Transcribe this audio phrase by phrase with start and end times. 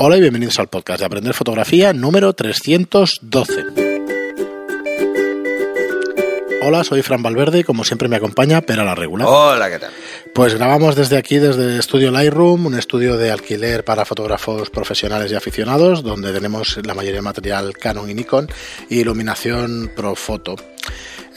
[0.00, 3.64] Hola y bienvenidos al podcast de Aprender Fotografía número 312.
[6.62, 9.26] Hola, soy Fran Valverde y como siempre me acompaña Pera la Regular.
[9.28, 9.90] Hola, ¿qué tal?
[10.32, 15.34] Pues grabamos desde aquí, desde Estudio Lightroom, un estudio de alquiler para fotógrafos profesionales y
[15.34, 18.48] aficionados, donde tenemos la mayoría de material Canon y Nikon
[18.88, 20.54] y iluminación Profoto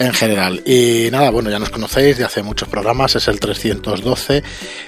[0.01, 0.61] en general.
[0.65, 4.43] Y nada, bueno, ya nos conocéis de hace muchos programas, es el 312,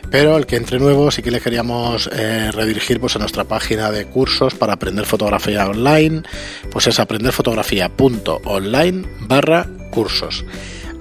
[0.10, 3.92] pero el que entre nuevo sí que le queríamos eh, redirigir pues, a nuestra página
[3.92, 6.24] de cursos para aprender fotografía online,
[6.72, 10.44] pues es aprenderfotografía.online barra cursos.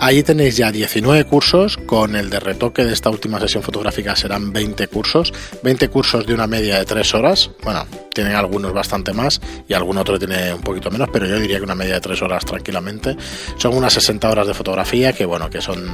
[0.02, 4.52] Allí tenéis ya 19 cursos, con el de retoque de esta última sesión fotográfica serán
[4.52, 9.40] 20 cursos, 20 cursos de una media de 3 horas, bueno, tienen algunos bastante más
[9.68, 12.20] y algún otro tiene un poquito menos, pero yo diría que una media de 3
[12.20, 13.16] horas tranquilamente.
[13.58, 15.88] Son unas 60 horas de fotografía que bueno, que son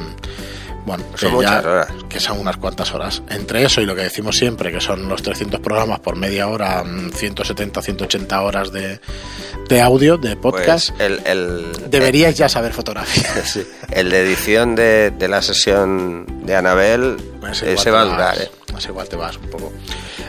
[0.88, 1.88] bueno, Son que, muchas ya- horas.
[2.08, 3.22] que son unas cuantas horas.
[3.28, 6.82] Entre eso y lo que decimos siempre, que son los 300 programas por media hora,
[6.84, 9.00] mm, 170, 180 horas de,
[9.68, 13.24] de audio, de podcast, Pues el, el, deberíais ya saber fotografía.
[13.36, 18.04] el, sí, el de edición de, de la sesión de Anabel, Pues ese va a
[18.04, 18.50] durar, ¿eh?
[18.72, 19.72] pues igual te vas un poco.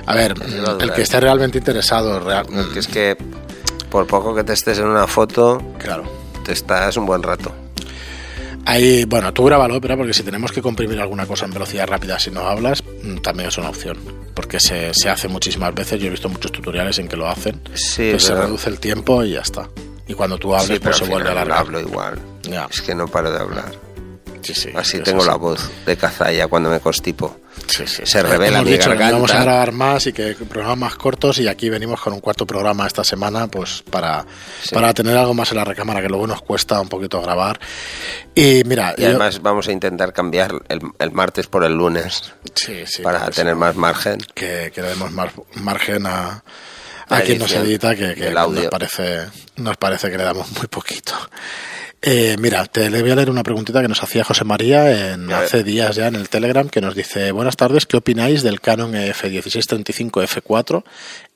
[0.06, 3.18] A ver, a el que esté realmente interesado, real- Porque es que
[3.90, 6.04] por poco que te estés en una foto, claro.
[6.46, 7.52] te estás un buen rato.
[8.70, 12.20] Ahí, bueno, tú grábalo, pero porque si tenemos que comprimir alguna cosa en velocidad rápida
[12.20, 13.98] si no hablas, mm, también es una opción.
[14.36, 17.60] Porque se, se hace muchísimas veces, yo he visto muchos tutoriales en que lo hacen.
[17.74, 19.68] Sí, pues se reduce el tiempo y ya está.
[20.08, 21.58] Y cuando tú hables, Sí, pues se vuelve a final alargar.
[21.66, 22.20] hablo igual.
[22.44, 22.68] Ya.
[22.70, 23.72] Es que no paro de hablar.
[24.42, 27.38] Sí, sí, Así tengo la voz de cazalla cuando me constipo.
[27.70, 28.02] Sí, sí.
[28.06, 29.16] Se revela hemos mi dicho garganta.
[29.16, 32.46] Vamos a grabar más y que programas más cortos y aquí venimos con un cuarto
[32.48, 34.26] programa esta semana pues para,
[34.64, 34.74] Sí.
[34.74, 37.60] para tener algo más en la recámara que luego nos cuesta un poquito grabar.
[38.36, 42.34] Y mira, Y yo- además vamos a intentar cambiar el, el martes por el lunes
[43.04, 44.18] para porque tener más margen.
[44.34, 46.44] que, que le demos más margen a,
[47.08, 51.14] a quien nos edita que, que nos parece nos parece que le damos muy poquito.
[52.02, 55.32] Eh, mira, te le voy a leer una preguntita que nos hacía José María en,
[55.34, 58.94] hace días ya en el Telegram, que nos dice, buenas tardes, ¿qué opináis del Canon
[58.94, 60.84] F1635 F4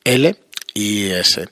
[0.05, 0.35] L
[0.73, 1.47] y S?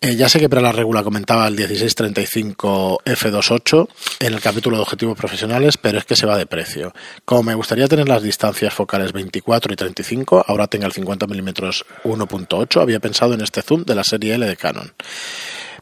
[0.00, 3.88] Eh, ya sé que para la regula comentaba el 1635 F28
[4.20, 6.92] en el capítulo de objetivos profesionales, pero es que se va de precio.
[7.24, 11.48] Como me gustaría tener las distancias focales 24 y 35, ahora tenga el 50 mm
[11.48, 14.92] 1.8, había pensado en este zoom de la serie L de Canon.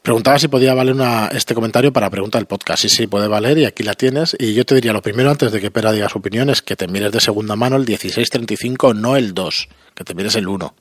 [0.07, 2.81] Preguntaba si podía valer una, este comentario para pregunta del podcast.
[2.83, 4.37] Sí, sí, puede valer y aquí la tienes.
[4.39, 6.77] Y yo te diría lo primero, antes de que Pera diga su opinión, es que
[6.77, 10.75] te mires de segunda mano el 1635, no el 2, que te mires el 1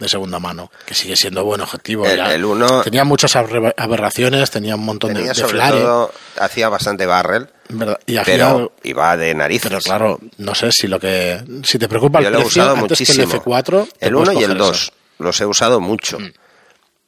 [0.00, 2.06] de segunda mano, que sigue siendo buen objetivo.
[2.06, 5.80] El- el uno- Tenía muchas aberra- aberraciones, tenía un montón de, Tenía de sobre flare,
[5.80, 8.00] todo, hacía bastante barrel, ¿verdad?
[8.04, 9.68] Y pero iba de narices.
[9.70, 12.62] pero claro, no sé si lo que si te preocupa Yo el lo he precio
[12.62, 13.28] usado antes muchísimo.
[13.28, 14.92] que el F4, te el puedes 1 y el coger 2 eso.
[15.18, 16.18] los he usado mucho.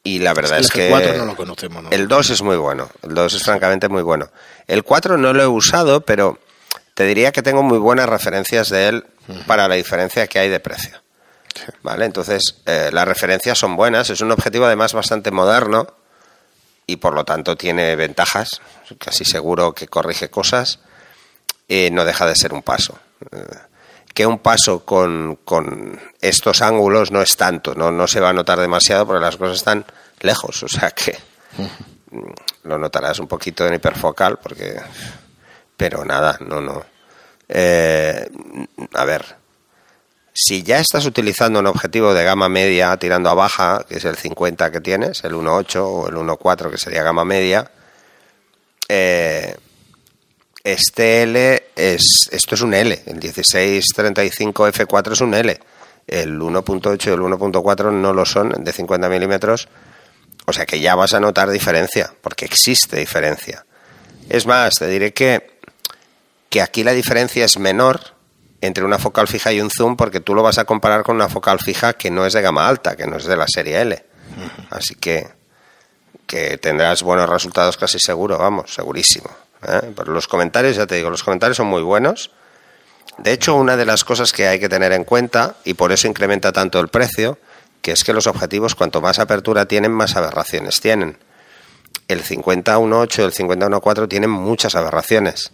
[0.03, 1.89] Y la verdad el es, que F4 no lo conocemos, ¿no?
[1.91, 2.89] el 2 es muy bueno.
[3.03, 4.29] El 2 es francamente muy bueno.
[4.67, 6.39] El 4 no lo he usado, pero
[6.95, 9.05] te diría que tengo muy buenas referencias de él
[9.45, 11.01] para la diferencia que hay de precio.
[11.83, 12.05] ¿Vale?
[12.05, 14.09] Entonces, eh, las referencias son buenas.
[14.09, 15.87] Es un objetivo además bastante moderno
[16.87, 18.61] y por lo tanto tiene ventajas.
[18.97, 20.79] Casi seguro que corrige cosas.
[21.67, 22.99] Eh, no deja de ser un paso.
[23.31, 23.45] Eh,
[24.13, 27.91] que un paso con, con estos ángulos no es tanto, ¿no?
[27.91, 29.85] no se va a notar demasiado porque las cosas están
[30.19, 31.17] lejos, o sea que
[31.57, 34.79] mm, lo notarás un poquito en hiperfocal porque
[35.81, 36.85] pero nada, no, no.
[37.49, 38.29] Eh,
[38.93, 39.25] a ver,
[40.31, 44.15] si ya estás utilizando un objetivo de gama media tirando a baja, que es el
[44.15, 47.71] 50 que tienes, el 1.8 o el 1.4 que sería gama media,
[48.87, 49.57] eh,
[50.63, 55.59] este L es, esto es un L, el 1635 F4 es un L,
[56.07, 59.67] el 1.8 y el 1.4 no lo son, de 50 milímetros,
[60.45, 63.65] o sea que ya vas a notar diferencia, porque existe diferencia.
[64.29, 65.59] Es más, te diré que,
[66.49, 68.15] que aquí la diferencia es menor
[68.61, 71.29] entre una focal fija y un zoom, porque tú lo vas a comparar con una
[71.29, 74.05] focal fija que no es de gama alta, que no es de la serie L.
[74.69, 75.27] Así que,
[76.27, 79.29] que tendrás buenos resultados casi seguro, vamos, segurísimo.
[79.67, 79.91] ¿Eh?
[79.95, 82.31] Pero los comentarios, ya te digo, los comentarios son muy buenos.
[83.17, 86.07] De hecho, una de las cosas que hay que tener en cuenta, y por eso
[86.07, 87.37] incrementa tanto el precio,
[87.81, 91.17] que es que los objetivos, cuanto más apertura tienen, más aberraciones tienen.
[92.07, 95.51] El 50-1.8 y el 50-1.4 tienen muchas aberraciones,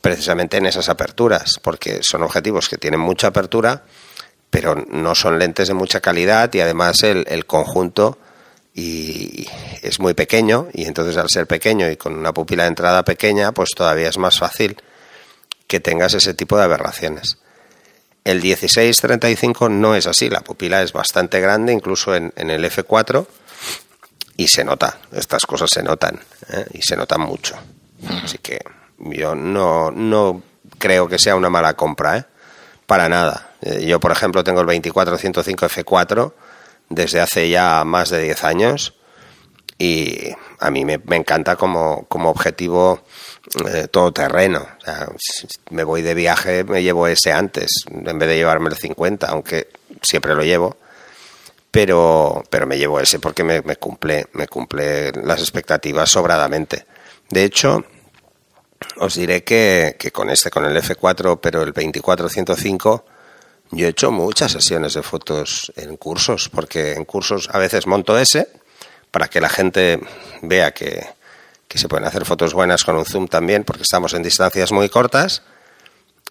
[0.00, 3.84] precisamente en esas aperturas, porque son objetivos que tienen mucha apertura,
[4.50, 8.18] pero no son lentes de mucha calidad y además el, el conjunto
[8.78, 9.48] y
[9.80, 13.52] es muy pequeño y entonces al ser pequeño y con una pupila de entrada pequeña,
[13.52, 14.76] pues todavía es más fácil
[15.66, 17.38] que tengas ese tipo de aberraciones.
[18.22, 23.26] El 16-35 no es así, la pupila es bastante grande, incluso en, el F4,
[24.36, 26.20] y se nota, estas cosas se notan,
[26.50, 26.66] ¿eh?
[26.74, 27.56] y se notan mucho.
[28.24, 28.58] Así que
[28.98, 30.42] yo no, no
[30.78, 32.24] creo que sea una mala compra, ¿eh?
[32.86, 33.52] para nada.
[33.62, 36.32] Eh, yo, por ejemplo, tengo el 24-105 F4
[36.88, 38.94] desde hace ya más de 10 años
[39.78, 43.02] y a mí me, encanta como, como objetivo
[43.66, 44.66] eh, todoterreno.
[45.70, 49.68] Me voy de viaje, me llevo ese antes, en vez de llevarme el 50, aunque
[50.02, 50.76] siempre lo llevo.
[51.70, 56.86] Pero, pero me llevo ese porque me, me cumple, me cumple las expectativas sobradamente.
[57.28, 57.84] De hecho,
[58.98, 63.04] os diré que, que, con este, con el F4, pero el 2405,
[63.70, 68.18] yo he hecho muchas sesiones de fotos en cursos, porque en cursos a veces monto
[68.18, 68.48] ese
[69.10, 70.00] para que la gente
[70.42, 71.14] vea que,
[71.74, 75.42] se pueden hacer fotos buenas con un zoom también, porque estamos en distancias muy cortas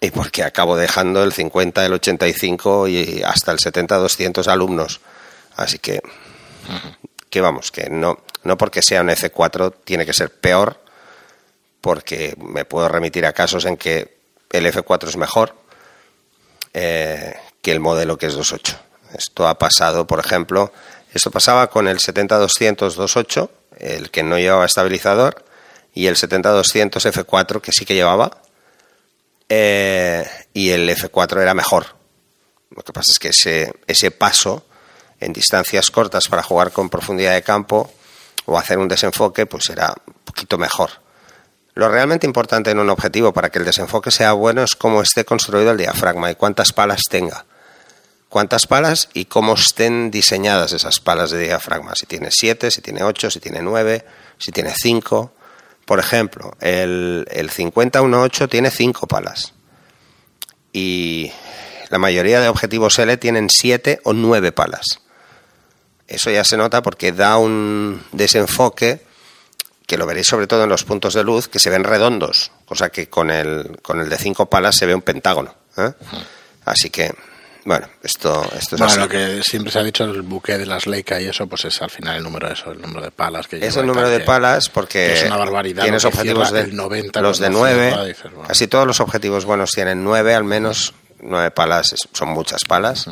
[0.00, 5.00] y porque acabo dejando el 50, el 85 y hasta el 70-200 alumnos.
[5.54, 6.00] Así que,
[7.30, 10.82] que vamos, que no, no porque sea un F4 tiene que ser peor,
[11.80, 14.16] porque me puedo remitir a casos en que
[14.50, 15.54] el F4 es mejor
[16.78, 18.76] eh, que el modelo que es 2.8.
[19.14, 20.70] Esto ha pasado, por ejemplo,
[21.14, 25.42] esto pasaba con el 70-200 2.8, el que no llevaba estabilizador,
[25.94, 28.42] y el 70-200 F4, que sí que llevaba,
[29.48, 31.96] eh, y el F4 era mejor.
[32.68, 34.66] Lo que pasa es que ese, ese paso
[35.18, 37.90] en distancias cortas para jugar con profundidad de campo
[38.44, 40.90] o hacer un desenfoque, pues era un poquito mejor.
[41.76, 45.24] Lo realmente importante en un objetivo para que el desenfoque sea bueno es cómo esté
[45.24, 47.44] construido el diafragma y cuántas palas tenga
[48.36, 51.94] cuántas palas y cómo estén diseñadas esas palas de diafragma.
[51.94, 54.04] Si tiene 7, si tiene 8, si tiene 9,
[54.36, 55.32] si tiene 5.
[55.86, 59.54] Por ejemplo, el, el 5018 tiene 5 palas.
[60.70, 61.32] Y
[61.88, 64.84] la mayoría de objetivos L tienen 7 o 9 palas.
[66.06, 69.05] Eso ya se nota porque da un desenfoque
[69.86, 72.90] que lo veréis sobre todo en los puntos de luz que se ven redondos, cosa
[72.90, 75.54] que con el, con el de 5 palas se ve un pentágono.
[75.76, 75.92] ¿eh?
[76.64, 77.14] Así que
[77.64, 80.86] bueno, esto, esto es bueno, lo que siempre se ha dicho el buque de las
[80.86, 83.48] Leica y eso, pues es al final el número de eso, el número de palas
[83.48, 87.40] que Es el número de palas porque es una barbaridad tienes objetivos de 90, los
[87.40, 88.16] de 9,
[88.46, 93.08] casi todos los objetivos buenos tienen 9 al menos, 9 palas son muchas palas.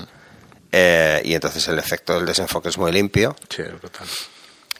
[0.76, 3.36] Eh, y entonces el efecto del desenfoque es muy limpio.
[3.48, 4.08] Sí, total.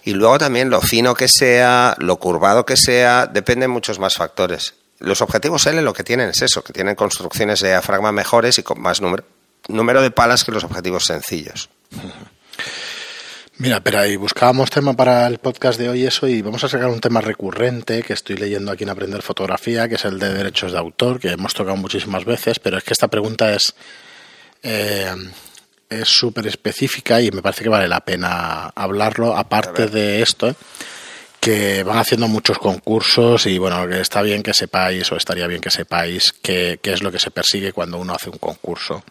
[0.04, 4.74] Y luego también lo fino que sea, lo curvado que sea, dependen muchos más factores.
[4.98, 8.62] Los objetivos L lo que tienen es eso, que tienen construcciones de diafragma mejores y
[8.62, 9.24] con más número,
[9.68, 11.70] número de palas que los objetivos sencillos.
[13.56, 16.88] Mira, pero ahí buscábamos tema para el podcast de hoy eso y vamos a sacar
[16.88, 20.72] un tema recurrente que estoy leyendo aquí en Aprender Fotografía, que es el de derechos
[20.72, 23.74] de autor, que hemos tocado muchísimas veces, pero es que esta pregunta es
[24.62, 25.14] eh,
[26.00, 30.48] es súper específica y me parece que vale la pena hablarlo aparte de esto.
[30.48, 30.54] ¿eh?
[31.44, 35.70] que van haciendo muchos concursos y bueno, está bien que sepáis o estaría bien que
[35.70, 39.04] sepáis qué, qué es lo que se persigue cuando uno hace un concurso.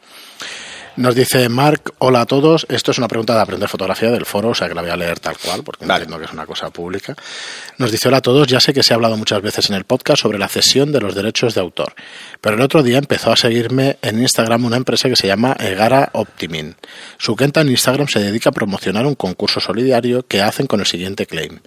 [0.96, 2.68] Nos dice Mark, hola a todos.
[2.70, 4.96] Esto es una pregunta de aprender fotografía del foro, o sea que la voy a
[4.96, 7.16] leer tal cual, porque entiendo que es una cosa pública.
[7.80, 9.86] Nos dice, hola a todos, ya sé que se ha hablado muchas veces en el
[9.86, 11.96] podcast sobre la cesión de los derechos de autor,
[12.42, 16.12] pero el otro día empezó a seguirme en Instagram una empresa que se llama Egara
[16.14, 16.76] Optimin.
[17.18, 20.86] Su cuenta en Instagram se dedica a promocionar un concurso solidario que hacen con el
[20.86, 21.62] siguiente claim.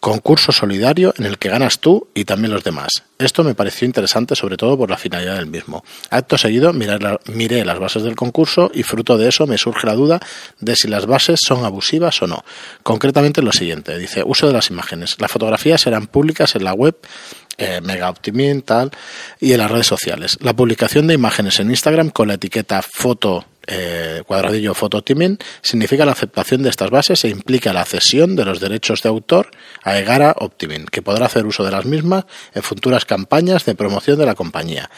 [0.00, 3.04] Concurso solidario en el que ganas tú y también los demás.
[3.18, 5.82] Esto me pareció interesante sobre todo por la finalidad del mismo.
[6.10, 10.20] Acto seguido miré las bases del concurso y fruto de eso me surge la duda
[10.60, 12.44] de si las bases son abusivas o no.
[12.82, 15.16] Concretamente lo siguiente, dice, uso de las imágenes.
[15.18, 16.96] Las fotografías serán públicas en la web
[17.58, 18.62] eh, Mega Optimin,
[19.40, 20.36] y en las redes sociales.
[20.40, 25.02] La publicación de imágenes en Instagram con la etiqueta foto eh, cuadradillo foto
[25.60, 29.50] significa la aceptación de estas bases e implica la cesión de los derechos de autor
[29.82, 34.18] a Egara Optimin, que podrá hacer uso de las mismas en futuras campañas de promoción
[34.18, 34.88] de la compañía.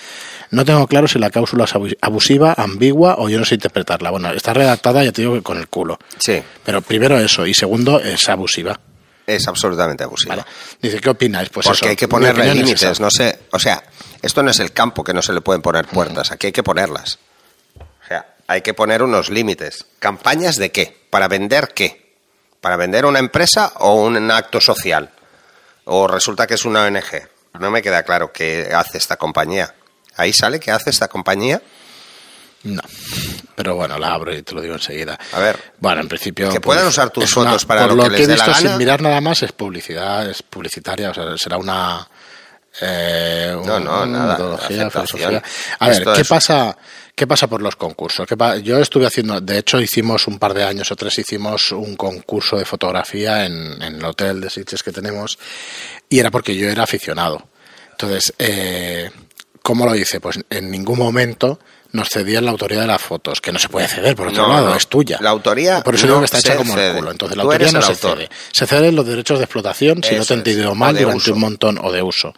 [0.50, 4.11] No tengo claro si la cláusula es abusiva, ambigua o yo no sé interpretarla.
[4.11, 5.99] Bueno, está redactada, ya te digo que con el culo.
[6.19, 6.43] Sí.
[6.64, 8.78] Pero primero eso y segundo es abusiva
[9.26, 10.43] es absolutamente abusiva.
[10.81, 11.50] Dice, ¿qué opináis?
[11.50, 13.85] Pues Porque hay que ponerle límites, no sé, o sea,
[14.23, 16.62] esto no es el campo que no se le pueden poner puertas, aquí hay que
[16.62, 17.19] ponerlas
[18.49, 19.87] hay que poner unos límites.
[20.00, 21.07] ¿Campañas de qué?
[21.11, 22.17] ¿Para vender qué?
[22.61, 25.11] ¿Para vender una empresa o un acto social?
[25.85, 27.28] ¿O resulta que es una ONG?
[27.61, 29.75] No me queda claro qué hace esta compañía.
[30.18, 31.62] ¿Ahí sale qué hace esta compañía?
[32.64, 32.82] No,
[33.54, 35.16] pero bueno, la abro y te lo digo enseguida.
[35.32, 38.28] A ver, bueno, en principio que puedan pues, usar tus fotos para lo, que, les
[38.28, 42.06] he visto sin mirar nada más es publicidad, es publicitaria, o sea, será una
[42.80, 45.18] Eh, No, no, un- nada, metodología, aceptación.
[45.18, 45.42] filosofía.
[45.80, 46.76] A ver, ¿qué es- pasa?
[47.14, 48.25] ¿Qué pasa por los concursos?
[48.28, 51.72] ¿Qué pa- Yo estuve haciendo, de hecho hicimos un par de años o tres, hicimos
[51.72, 55.38] un concurso de fotografía en, en el hotel de Sitges que tenemos
[56.08, 57.48] y era porque yo era aficionado.
[57.92, 59.10] Entonces, eh,
[59.68, 60.18] ¿cómo lo hice?
[60.18, 61.60] Pues en ningún momento
[61.92, 64.48] nos cedían la autoría de las fotos, que no se puede ceder, por otro No,
[64.54, 64.75] lado, no.
[64.76, 65.18] es tuya.
[65.20, 66.90] La autoría Por eso no digo que está hecha como cede.
[66.92, 67.10] el culo.
[67.10, 68.16] Entonces la Tú autoría no se autor.
[68.18, 68.28] cede.
[68.50, 71.34] Se ceden los derechos de explotación, si no te he entendido mal, durante uso.
[71.34, 72.32] un montón o de uso.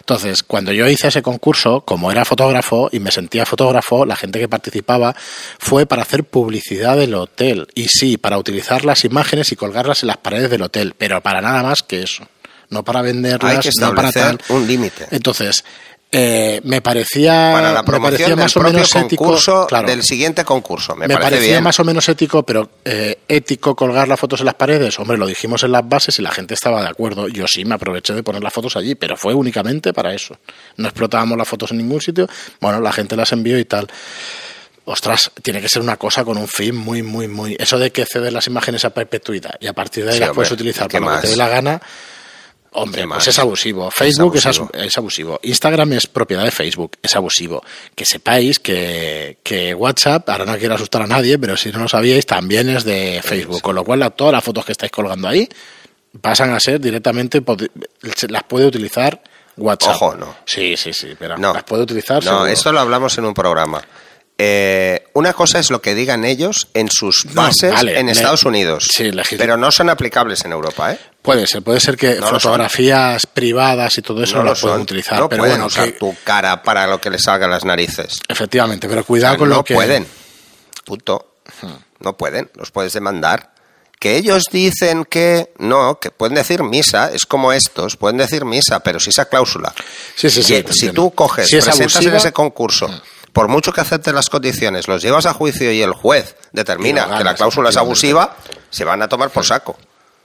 [0.00, 4.38] Entonces, cuando yo hice ese concurso, como era fotógrafo y me sentía fotógrafo, la gente
[4.38, 5.14] que participaba
[5.58, 7.68] fue para hacer publicidad del hotel.
[7.74, 11.40] Y sí, para utilizar las imágenes y colgarlas en las paredes del hotel, pero para
[11.40, 12.26] nada más que eso.
[12.68, 14.40] No para venderlas, Hay que no para tal.
[14.48, 15.06] un límite.
[15.12, 15.64] Entonces,
[16.12, 19.66] eh, me parecía, Para la me parecía promoción del más o menos ético.
[19.66, 20.94] claro, del siguiente concurso.
[20.94, 21.64] Me, me, parece parecía bien.
[21.64, 24.98] más o menos ético, pero eh, ético colgar las fotos en las paredes.
[24.98, 27.28] Hombre, lo dijimos en las bases y la gente estaba de acuerdo.
[27.28, 30.38] Yo sí me aproveché de poner las fotos allí, pero fue únicamente para eso.
[30.76, 32.28] No explotábamos las fotos en ningún sitio.
[32.60, 33.88] Bueno, la gente las envió y tal.
[34.84, 37.56] Ostras, tiene que ser una cosa con un fin muy, muy, muy.
[37.58, 40.28] Eso de que ceder las imágenes a perpetuidad y a partir de ahí Sí, las
[40.30, 41.82] hombre, puedes utilizar ¿y qué para lo que te dé la gana.
[42.78, 43.90] Hombre, ¿Qué pues es abusivo.
[43.90, 44.70] Facebook es, abusivo.
[44.74, 45.40] as- es abusivo.
[45.42, 47.62] Instagram es propiedad de Facebook, es abusivo.
[47.94, 51.88] Que sepáis que, que WhatsApp, ahora no quiero asustar a nadie, pero si no lo
[51.88, 53.62] sabíais, también es de Facebook.
[53.62, 55.48] Con lo cual, la- todas las fotos que estáis colgando ahí
[56.20, 57.42] pasan a ser directamente,
[58.28, 59.22] las puede utilizar
[59.56, 59.94] WhatsApp.
[59.96, 60.36] Ojo, no.
[60.44, 61.54] Sí, sí, sí, pero No.
[61.54, 62.22] las puede utilizar.
[62.24, 62.46] No, seguro.
[62.46, 63.82] esto lo hablamos en un programa.
[64.38, 68.12] Eh, una cosa es lo que digan ellos en sus No, bases vale, en le-
[68.12, 70.98] Estados Unidos, sí, pero no son aplicables en Europa, ¿eh?
[71.22, 74.50] Puede ser, puede ser que No lo fotografías privadas y todo eso no no lo
[74.50, 75.18] las pueden utilizar.
[75.20, 78.18] no pero pueden bueno, usar que- tu cara para lo que les salga las narices.
[78.28, 79.72] efectivamente, pero O cuidado sea, con no lo que.
[79.74, 80.06] pueden.
[80.84, 81.36] Punto.
[82.00, 82.50] No pueden.
[82.56, 83.52] Los puedes demandar.
[83.98, 88.80] Que ellos dicen que no, que pueden decir misa, es como estos, pueden decir misa,
[88.80, 89.72] pero si esa cláusula.
[90.14, 90.92] Sí, sí, sí, Y- si entiendo.
[90.92, 93.02] tú coges, Si es presentas abusiva- en ese concurso,
[93.36, 97.22] por mucho que aceptes las condiciones, los llevas a juicio y el juez determina que
[97.22, 98.34] la cláusula es abusiva,
[98.70, 99.76] se van a tomar por saco.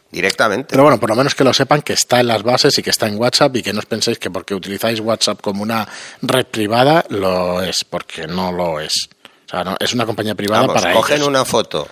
[0.10, 0.68] Directamente.
[0.70, 2.90] Pero bueno, por lo menos que lo sepan que está en las bases y que
[2.90, 5.86] está en WhatsApp y que no os penséis que porque utilizáis WhatsApp como una
[6.22, 9.10] red privada lo es, porque no lo es.
[9.46, 11.28] O sea, no, es una compañía privada Vamos, para cogen ellos.
[11.28, 11.90] una foto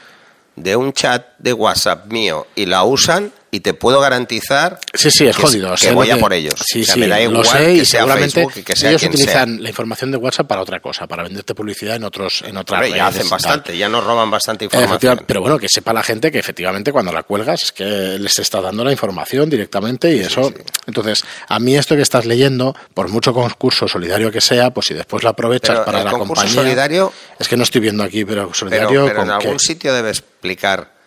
[0.55, 5.25] de un chat de WhatsApp mío y la usan y te puedo garantizar Sí, sí,
[5.27, 5.73] es que- jodido.
[5.75, 6.53] que voy a por ellos.
[6.65, 8.63] Sí, O sea, sí, me da lo igual sé que y sea seguramente Facebook y
[8.63, 11.95] que sea ellos quien utilizan la información de WhatsApp para otra cosa, para venderte publicidad
[11.95, 15.23] en otros en otras Hombre, ya redes y hacen bastante, ya nos roban bastante información.
[15.25, 17.83] Pero bueno, que sepa la gente que efectivamente cuando la cuelgas es que
[18.19, 20.53] les está dando la información directamente y eso.
[20.85, 24.93] Entonces, a mí esto que estás leyendo, por mucho concurso solidario que sea, pues si
[24.93, 26.61] después lo aprovechas Pero para el la concurso compañía.
[26.61, 29.65] solidario- Es que no estoy viendo aquí, pero solidario pero en con algún qué?
[29.65, 30.98] sitio debe explicar.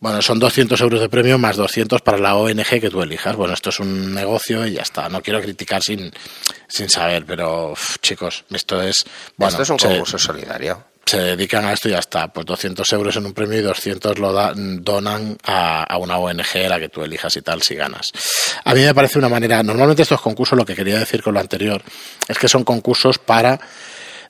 [0.00, 3.36] Bueno, son 200 euros de premio más 200 para la ONG que tú elijas.
[3.36, 5.08] Bueno, esto es un negocio y ya está.
[5.10, 6.10] No quiero criticar sin,
[6.68, 9.04] sin saber, pero uf, chicos, esto es.
[9.36, 10.82] Bueno, Esto es un se- concurso solidario.
[11.04, 12.28] se dedican a esto y ya está.
[12.28, 16.46] Pues 200 euros en un premio y 200 lo da- donan a, a una ONG,
[16.68, 18.10] la que tú elijas y tal, si ganas.
[18.64, 19.62] A mí me parece una manera.
[19.62, 21.82] Normalmente estos concursos, lo que quería decir con lo anterior,
[22.26, 23.60] es que son concursos para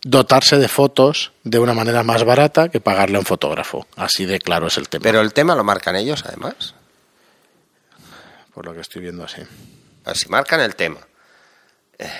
[0.03, 3.87] dotarse de fotos de una manera más barata que pagarle a un fotógrafo.
[3.97, 5.03] Así de claro es el tema.
[5.03, 6.75] Pero el tema lo marcan ellos, además.
[8.55, 9.43] por lo que estoy viendo así.
[10.15, 11.01] Si marcan el tema.
[11.99, 12.11] Eh,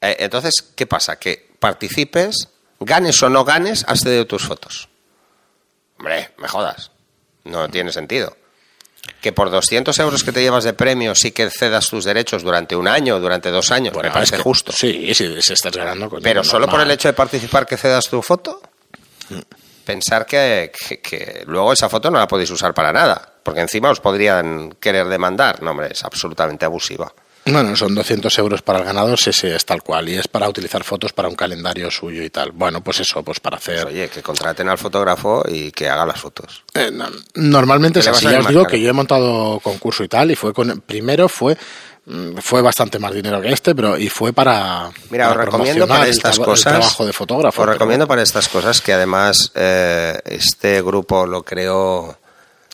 [0.00, 1.18] eh, entonces, ¿qué pasa?
[1.18, 2.48] Que participes,
[2.80, 4.88] ganes o no ganes, has cedido tus fotos.
[5.98, 6.90] Hombre, me jodas.
[7.44, 8.36] No tiene sentido.
[9.20, 12.76] Que por 200 euros que te llevas de premio sí que cedas tus derechos durante
[12.76, 14.72] un año o durante dos años, me parece es que- justo.
[14.72, 16.08] Sí, sí, estás ganando.
[16.22, 18.60] Pero solo por el hecho de participar que cedas tu foto,
[19.84, 23.90] pensar que, que- que luego esa foto no la podéis usar para nada, porque encima
[23.90, 25.62] os podrían querer demandar.
[25.62, 27.12] No, hombre, es absolutamente abusiva.
[27.52, 30.08] Bueno, son 200 euros para el ganador, sí, sí, es tal cual.
[30.08, 32.52] Y es para utilizar fotos para un calendario suyo y tal.
[32.52, 33.86] Bueno, pues eso, pues para Pues, hacer.
[33.86, 36.64] oye, que contraten al fotógrafo y que haga las fotos.
[36.74, 38.26] Eh, no, normalmente es ¿Qué le así.
[38.30, 40.80] Ya os digo que yo he montado concurso y tal, y fue con.
[40.82, 41.56] Primero fue.
[42.06, 44.90] mm, Fue bastante más dinero que este, pero y fue para.
[45.10, 46.72] Mira, os recomiendo para el estas traba- cosas.
[46.72, 47.60] El trabajo de fotógrafo.
[47.62, 52.18] Os pero- recomiendo para estas cosas que además eh, este grupo lo creó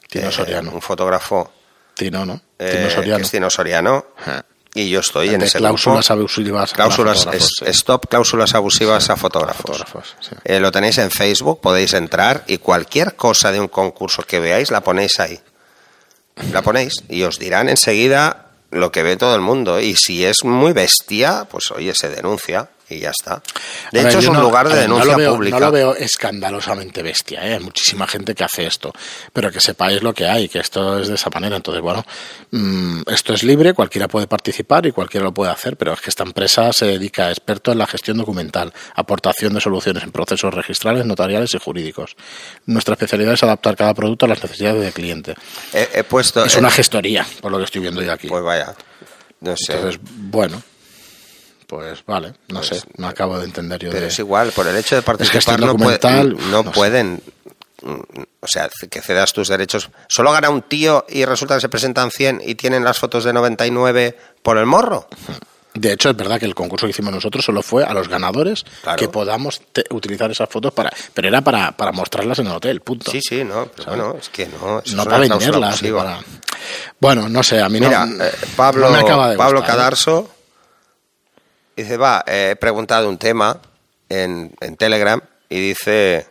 [0.08, 0.70] Tino eh, Soriano.
[0.72, 1.50] un fotógrafo
[1.94, 2.40] Tino, ¿no?
[2.56, 3.28] Tino Soriano.
[3.28, 4.44] Tino Soriano Ajá.
[4.74, 6.20] Y yo estoy en ese cláusulas grupo.
[6.20, 6.72] abusivas.
[6.72, 7.70] Cláusulas, fotógrafos, es- sí.
[7.80, 9.78] stop cláusulas abusivas a fotógrafos.
[9.78, 10.34] fotógrafos, sí.
[10.44, 14.70] Eh, lo tenéis en Facebook, podéis entrar y cualquier cosa de un concurso que veáis
[14.70, 15.40] la ponéis ahí.
[16.52, 19.78] La ponéis y os dirán enseguida lo que ve todo el mundo.
[19.80, 22.68] Y si es muy bestia, pues oye, se denuncia.
[22.88, 23.42] Y ya está.
[23.90, 25.58] De hecho, es un lugar de denuncia no veo, pública.
[25.58, 27.54] No lo veo escandalosamente bestia, ¿eh?
[27.54, 28.92] hay muchísima gente que hace esto,
[29.32, 31.56] pero que sepáis lo que hay, que esto es de esa manera.
[31.56, 32.04] Entonces, bueno,
[32.50, 36.10] mmm, esto es libre, cualquiera puede participar y cualquiera lo puede hacer, pero es que
[36.10, 40.52] esta empresa se dedica a experto en la gestión documental, aportación de soluciones en procesos
[40.52, 42.16] registrales, notariales y jurídicos.
[42.66, 45.34] Nuestra especialidad es adaptar cada producto a las necesidades del cliente.
[45.72, 48.28] He, he puesto, es una gestoría, por lo que estoy viendo yo aquí.
[48.28, 48.74] Pues vaya,
[49.40, 49.72] no sé.
[49.72, 50.62] Entonces, bueno
[51.66, 53.90] pues vale, no pues, sé, no acabo de entender yo.
[53.90, 54.08] Pero de...
[54.08, 57.22] es igual, por el hecho de participar no, puede, no, no, pueden,
[57.84, 59.90] o sea, que cedas tus derechos.
[60.08, 63.32] Solo gana un tío y resulta que se presentan 100 y tienen las fotos de
[63.32, 65.08] 99 por el morro.
[65.74, 68.64] De hecho, es verdad que el concurso que hicimos nosotros solo fue a los ganadores
[68.82, 68.96] claro.
[68.96, 73.10] que podamos utilizar esas fotos para, pero era para, para mostrarlas en el hotel, punto.
[73.10, 75.82] Sí, sí, no, pero bueno, es que no, no es para venderlas.
[75.82, 76.20] Para...
[77.00, 79.76] Bueno, no sé, a mí Mira, no, eh, Pablo, no me acaba de Pablo gustar,
[79.76, 80.33] Cadarso
[81.76, 83.60] dice, va, eh, he preguntado un tema
[84.08, 86.28] en, en Telegram y dice,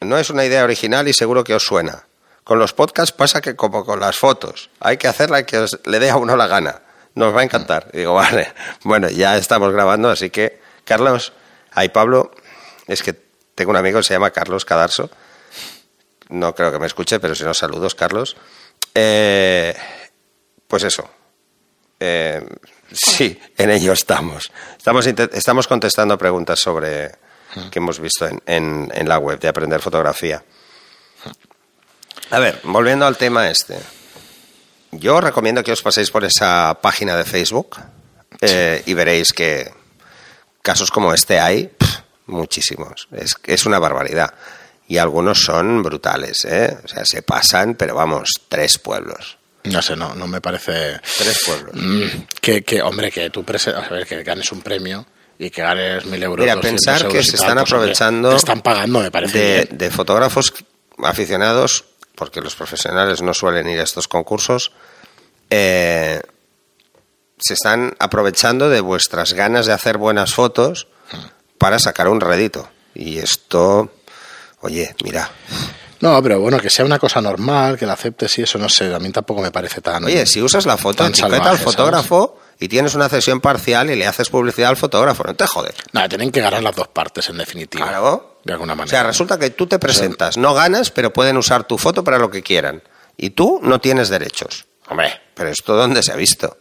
[0.00, 2.06] no es una idea original y seguro que os suena.
[2.44, 5.98] Con los podcasts pasa que como con las fotos, hay que hacerla que os, le
[5.98, 6.82] dé a uno la gana
[7.18, 7.90] nos va a encantar.
[7.92, 8.52] Digo, vale,
[8.84, 11.32] bueno, ya estamos grabando, así que, Carlos,
[11.72, 12.30] ahí Pablo,
[12.86, 13.12] es que
[13.54, 15.10] tengo un amigo que se llama Carlos Cadarso,
[16.30, 18.36] no creo que me escuche, pero si no, saludos, Carlos.
[18.94, 19.74] Eh,
[20.66, 21.08] pues eso,
[22.00, 22.46] eh,
[22.92, 24.50] sí, en ello estamos.
[24.76, 27.12] Estamos, estamos contestando preguntas sobre
[27.70, 30.42] que hemos visto en, en, en la web de aprender fotografía.
[32.30, 33.78] A ver, volviendo al tema este.
[34.90, 37.76] Yo recomiendo que os paséis por esa página de Facebook
[38.40, 39.72] eh, y veréis que
[40.62, 43.08] casos como este hay pff, muchísimos.
[43.12, 44.34] Es, es una barbaridad.
[44.86, 46.78] Y algunos son brutales, ¿eh?
[46.82, 49.37] O sea, se pasan, pero vamos, tres pueblos.
[49.64, 51.00] No sé, no, no me parece.
[51.16, 51.74] Tres pueblos.
[51.74, 53.70] Mm, que, que, hombre, que tú prese...
[53.70, 55.04] a ver, que ganes un premio
[55.38, 56.44] y que ganes mil euros.
[56.44, 58.30] Mira, pensar euros que se están pues, aprovechando.
[58.30, 59.38] Te están pagando, me parece.
[59.38, 59.78] De, bien.
[59.78, 60.52] de fotógrafos
[61.02, 61.84] aficionados
[62.18, 64.72] porque los profesionales no suelen ir a estos concursos,
[65.50, 66.20] eh,
[67.38, 70.88] se están aprovechando de vuestras ganas de hacer buenas fotos
[71.58, 72.68] para sacar un rédito.
[72.94, 73.92] Y esto,
[74.60, 75.30] oye, mira.
[76.00, 78.94] No, pero bueno, que sea una cosa normal, que la aceptes y eso, no sé,
[78.94, 80.04] a mí tampoco me parece tan.
[80.04, 84.06] Oye, si usas la foto, etiqueta al fotógrafo y tienes una cesión parcial y le
[84.06, 85.74] haces publicidad al fotógrafo, no te jodes.
[85.92, 87.86] No, tienen que ganar las dos partes, en definitiva.
[87.88, 88.38] Claro.
[88.44, 88.90] De alguna O manera.
[88.90, 92.30] sea, resulta que tú te presentas, no ganas, pero pueden usar tu foto para lo
[92.30, 92.82] que quieran.
[93.16, 94.66] Y tú no tienes derechos.
[94.88, 96.58] Hombre, pero esto dónde se ha visto.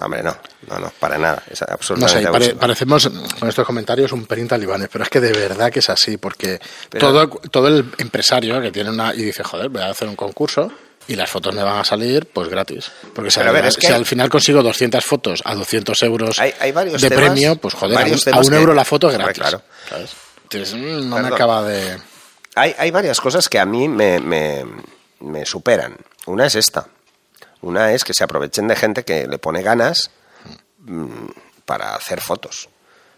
[0.00, 0.34] Hombre, no,
[0.68, 1.42] no, no, para nada.
[1.50, 2.60] Es No absolutamente sé, pare- absurdo.
[2.60, 6.16] parecemos con estos comentarios un pelín talibanes, pero es que de verdad que es así,
[6.16, 9.14] porque Pero- todo, todo el empresario que tiene una.
[9.14, 10.72] y dice, joder, voy a hacer un concurso
[11.08, 12.90] y las fotos me van a salir, pues gratis.
[13.14, 16.38] Porque si, ver, al, es que si al final consigo 200 fotos a 200 euros
[16.38, 18.58] Hay- hay varios de temas- premio, pues joder, a un, varios a temas un que-
[18.60, 19.38] euro la foto es gratis.
[19.42, 19.62] claro.
[19.90, 20.10] ¿sabes?
[20.44, 21.98] Entonces, mm, no me acaba de.
[22.54, 24.64] Hay, hay varias cosas que a mí me, me,
[25.20, 25.96] me superan.
[26.26, 26.86] Una es esta.
[27.62, 30.10] Una es que se aprovechen de gente que le pone ganas
[30.78, 31.26] mm,
[31.64, 32.68] para hacer fotos.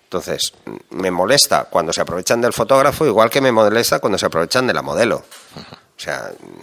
[0.04, 4.26] Entonces, mm, me molesta cuando se aprovechan del fotógrafo, igual que me molesta cuando se
[4.26, 5.16] aprovechan de la modelo.
[5.16, 6.60] O sea, mm,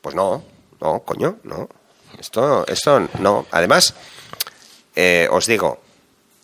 [0.00, 0.44] pues no,
[0.80, 1.68] no, coño, no.
[2.18, 3.46] Esto, esto no.
[3.50, 3.94] Además,
[4.94, 5.80] eh, os digo,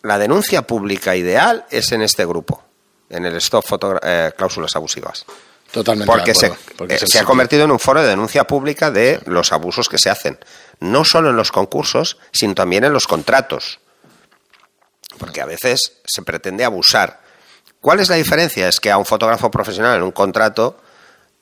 [0.02, 2.62] la denuncia pública ideal es en este grupo,
[3.08, 3.64] en el Stop
[4.02, 5.24] eh, Cláusulas Abusivas.
[5.74, 8.92] Totalmente Porque, de se, porque eh, se ha convertido en un foro de denuncia pública
[8.92, 10.38] de los abusos que se hacen.
[10.78, 13.80] No solo en los concursos, sino también en los contratos.
[15.18, 17.20] Porque a veces se pretende abusar.
[17.80, 18.68] ¿Cuál es la diferencia?
[18.68, 20.80] Es que a un fotógrafo profesional en un contrato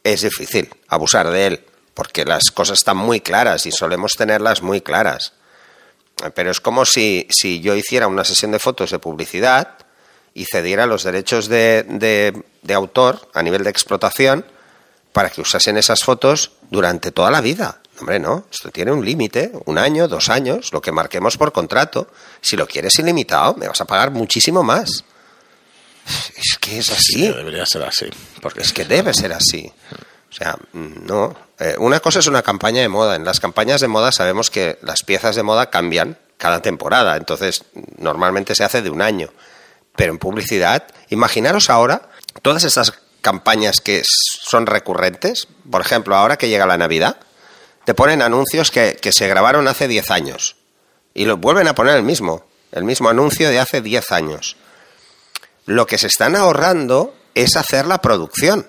[0.03, 4.81] es difícil abusar de él, porque las cosas están muy claras y solemos tenerlas muy
[4.81, 5.35] claras.
[6.35, 9.77] Pero es como si, si yo hiciera una sesión de fotos de publicidad
[10.35, 14.45] y cediera los derechos de, de- de autor a nivel de explotación
[15.12, 17.81] para que usasen esas fotos durante toda la vida.
[18.01, 22.09] Hombre, no, esto tiene un límite, un año, dos años, lo que marquemos por contrato.
[22.40, 25.05] Si lo quieres ilimitado, me vas a pagar muchísimo más.
[26.37, 27.12] Es que es así.
[27.14, 28.07] Sí, debería ser así.
[28.40, 29.71] Porque Es que debe ser así.
[30.31, 31.37] O sea, no.
[31.59, 33.14] Eh, una cosa es una campaña de moda.
[33.14, 37.16] En las campañas de moda sabemos que las piezas de moda cambian cada temporada.
[37.16, 37.64] Entonces,
[37.99, 39.29] normalmente se hace de un año.
[39.96, 42.09] Pero en publicidad, imaginaros ahora
[42.42, 45.48] todas estas campañas que son recurrentes.
[45.70, 47.16] Por ejemplo, ahora que llega la Navidad,
[47.85, 50.57] te ponen anuncios que, que se grabaron hace 10 años.
[51.14, 52.44] Y lo vuelven a poner el mismo.
[52.70, 54.57] El mismo anuncio de hace 10 años.
[55.66, 58.68] Lo que se están ahorrando es hacer la producción.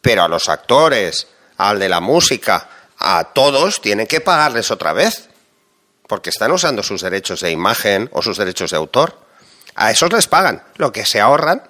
[0.00, 5.28] Pero a los actores, al de la música, a todos tienen que pagarles otra vez.
[6.06, 9.18] Porque están usando sus derechos de imagen o sus derechos de autor.
[9.74, 10.62] A esos les pagan.
[10.76, 11.62] Lo que se ahorran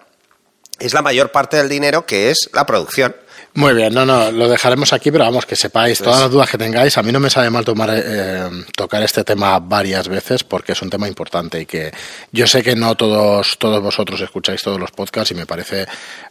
[0.79, 3.15] es la mayor parte del dinero que es la producción.
[3.53, 6.57] Muy bien, no, no, lo dejaremos aquí, pero vamos, que sepáis todas las dudas que
[6.57, 6.97] tengáis.
[6.97, 10.83] A mí no me sabe mal tomar, eh, tocar este tema varias veces porque es
[10.83, 11.93] un tema importante y que
[12.31, 15.85] yo sé que no todos, todos vosotros escucháis todos los podcasts y me parece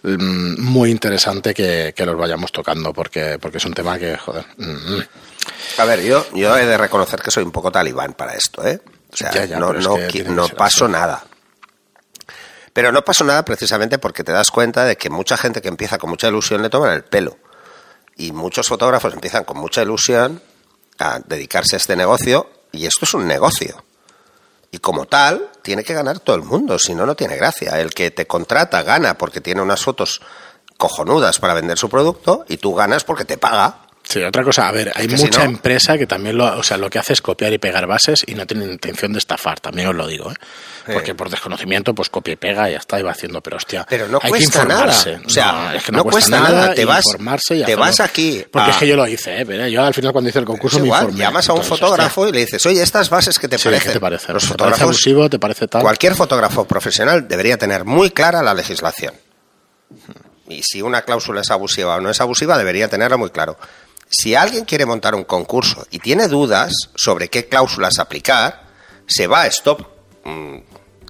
[0.03, 4.45] mm, muy interesante que, los vayamos tocando porque, porque es un tema que, joder.
[4.55, 5.01] Mm.
[5.77, 8.79] A ver, yo, yo he de reconocer que soy un poco talibán para esto, ¿eh?
[9.11, 11.25] O sea, no, no, no paso nada.
[12.73, 15.97] Pero no pasó nada precisamente porque te das cuenta de que mucha gente que empieza
[15.97, 17.37] con mucha ilusión le toman el pelo.
[18.15, 20.41] Y muchos fotógrafos empiezan con mucha ilusión
[20.99, 23.83] a dedicarse a este negocio y esto es un negocio.
[24.71, 27.79] Y como tal, tiene que ganar todo el mundo, si no, no tiene gracia.
[27.79, 30.21] El que te contrata gana porque tiene unas fotos
[30.77, 33.87] cojonudas para vender su producto y tú ganas porque te paga.
[34.09, 36.97] Sí, otra cosa, a ver, hay mucha empresa que también lo, o sea, lo que
[36.97, 40.07] hace es copiar y pegar bases y no tiene intención de estafar, también os lo
[40.07, 40.35] digo, ¿eh?
[40.91, 43.85] Porque por desconocimiento, pues copia y pega y ya está, y va haciendo, pero hostia,
[43.87, 45.11] pero no hay cuesta que informarse.
[45.11, 45.23] Nada.
[45.27, 48.43] O sea, es que no, cuesta, nada, te vas, informarse y te vas aquí.
[48.51, 49.71] Porque es que yo lo hice, ¿eh?
[49.71, 51.19] Yo al final cuando hice el concurso me informé.
[51.19, 53.89] Llamas a un fotógrafo y le dices, oye, estas bases que te parecen.
[53.89, 54.33] ¿qué te parece?
[54.33, 55.83] Los fotógrafos, abusivo, te parece tal.
[55.83, 59.13] Cualquier fotógrafo profesional debería tener muy clara la legislación.
[60.47, 63.55] Y si una cláusula es abusiva o no es abusiva, debería tenerlo muy claro
[64.09, 68.67] si alguien quiere montar un concurso y tiene dudas sobre qué cláusulas aplicar,
[69.05, 69.87] se va a Stop
[70.25, 70.57] mm,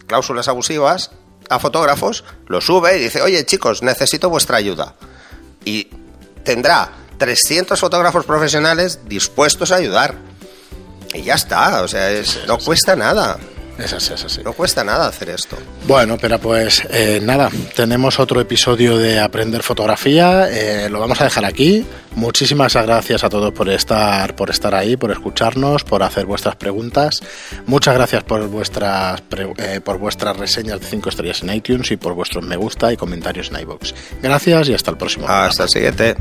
[0.06, 1.12] Cláusulas Abusivas
[1.50, 4.96] a fotógrafos, lo sube y dice, oye chicos, necesito vuestra ayuda.
[5.66, 5.90] Y
[6.44, 10.16] tendrá 300 fotógrafos profesionales dispuestos a ayudar.
[11.14, 12.10] Y ya está, o sea,
[12.48, 13.40] no cuesta nada.
[13.80, 14.42] Es así, es así.
[14.44, 15.58] No cuesta nada hacer esto.
[15.88, 21.24] Bueno, pero pues eh, nada, tenemos otro episodio de Aprender Fotografía, eh, lo vamos a
[21.24, 21.86] dejar aquí.
[22.16, 27.22] Muchísimas gracias a todos por estar, por estar ahí, por escucharnos, por hacer vuestras preguntas.
[27.66, 29.22] Muchas gracias por vuestras,
[29.58, 32.98] eh, por vuestras reseñas de 5 estrellas en iTunes y por vuestros me gusta y
[32.98, 33.94] comentarios en iVoox.
[34.22, 35.28] Gracias y hasta el próximo.
[35.28, 36.16] Hasta el siguiente.